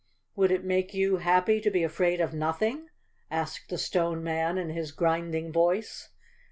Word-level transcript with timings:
"Would 0.35 0.49
it 0.49 0.63
make 0.63 0.95
you 0.95 1.17
happy 1.17 1.61
to 1.61 1.69
be 1.69 1.83
afraid 1.83 2.21
of 2.21 2.33
nothing?" 2.33 2.87
asked 3.29 3.69
the 3.69 3.77
Stone 3.77 4.23
Man 4.23 4.57
in 4.57 4.71
his 4.71 4.91
grinding 4.91 5.51
voice. 5.51 6.09